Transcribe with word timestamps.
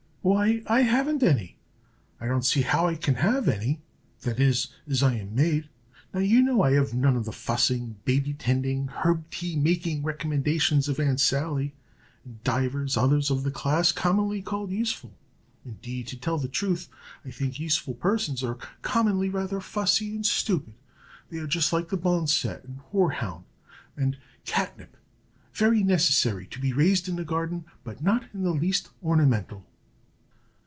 "Why, 0.23 0.61
I 0.67 0.81
haven't 0.81 1.23
any. 1.23 1.57
I 2.19 2.27
don't 2.27 2.45
see 2.45 2.61
how 2.61 2.85
I 2.85 2.93
can 2.93 3.15
have 3.15 3.47
any 3.47 3.81
that 4.21 4.39
is, 4.39 4.67
as 4.87 5.01
I 5.01 5.15
am 5.15 5.33
made. 5.33 5.67
Now, 6.13 6.19
you 6.19 6.43
know, 6.43 6.61
I've 6.61 6.93
none 6.93 7.15
of 7.15 7.25
the 7.25 7.31
fussing, 7.31 7.95
baby 8.05 8.33
tending, 8.35 8.85
herb 8.89 9.27
tea 9.31 9.55
making 9.55 10.03
recommendations 10.03 10.87
of 10.87 10.99
Aunt 10.99 11.19
Sally, 11.19 11.73
and 12.23 12.41
divers 12.43 12.95
others 12.95 13.31
of 13.31 13.41
the 13.41 13.49
class 13.49 13.91
commonly 13.91 14.43
called 14.43 14.69
useful. 14.69 15.17
Indeed, 15.65 16.05
to 16.09 16.17
tell 16.17 16.37
the 16.37 16.47
truth, 16.47 16.87
I 17.25 17.31
think 17.31 17.59
useful 17.59 17.95
persons 17.95 18.43
are 18.43 18.59
commonly 18.83 19.27
rather 19.27 19.59
fussy 19.59 20.15
and 20.15 20.23
stupid. 20.23 20.75
They 21.31 21.39
are 21.39 21.47
just 21.47 21.73
like 21.73 21.89
the 21.89 21.97
boneset, 21.97 22.63
and 22.63 22.77
hoarhound, 22.91 23.45
and 23.97 24.19
catnip 24.45 24.97
very 25.51 25.81
necessary 25.81 26.45
to 26.45 26.59
be 26.59 26.73
raised 26.73 27.09
in 27.09 27.17
a 27.17 27.25
garden, 27.25 27.65
but 27.83 28.03
not 28.03 28.25
in 28.35 28.43
the 28.43 28.51
least 28.53 28.89
ornamental." 29.03 29.65